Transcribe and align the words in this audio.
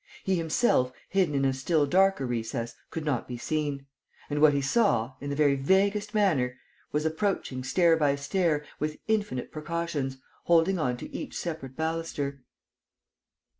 He 0.23 0.35
himself, 0.35 0.91
hidden 1.09 1.35
in 1.35 1.45
a 1.45 1.53
still 1.53 1.85
darker 1.85 2.25
recess, 2.25 2.73
could 2.89 3.05
not 3.05 3.27
be 3.27 3.37
seen. 3.37 3.85
And 4.31 4.41
what 4.41 4.53
he 4.55 4.59
saw 4.59 5.13
in 5.21 5.29
the 5.29 5.35
very 5.35 5.53
vaguest 5.53 6.15
manner 6.15 6.57
was 6.91 7.05
approaching 7.05 7.63
stair 7.63 7.95
by 7.95 8.15
stair, 8.15 8.65
with 8.79 8.97
infinite 9.07 9.51
precautions, 9.51 10.17
holding 10.45 10.79
on 10.79 10.97
to 10.97 11.15
each 11.15 11.37
separate 11.37 11.75
baluster. 11.75 12.41